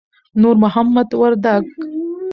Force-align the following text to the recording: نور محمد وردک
نور 0.41 0.55
محمد 0.63 1.07
وردک 1.21 1.65